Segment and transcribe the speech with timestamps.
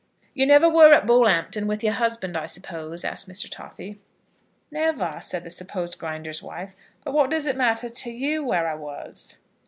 [0.33, 3.47] "You never were at Bullhampton with your husband, I suppose?" asked Mr.
[3.47, 3.99] Toffy.
[4.71, 8.73] "Never," said the supposed Grinder's wife; "but what does it matter to you where I
[8.73, 9.37] was?"